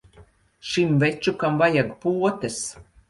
[0.69, 2.57] Šim večukam vajag potes.